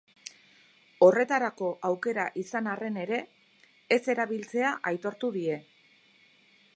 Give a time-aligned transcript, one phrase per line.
[1.07, 3.21] Horretarako aukera izan arren ere,
[3.97, 5.63] ez erabiltzea aitortu die.